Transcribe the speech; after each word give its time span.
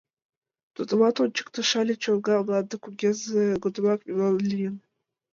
—Тудымат 0.75 1.15
ончыкто: 1.23 1.59
Шале 1.69 1.95
чоҥга 2.03 2.35
мланде 2.45 2.75
кугезе 2.83 3.43
годымак 3.63 3.99
мемнан 4.05 4.33
лийын. 4.51 4.75